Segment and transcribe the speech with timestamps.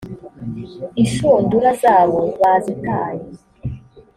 [1.01, 3.25] inshundura zabo bazitaye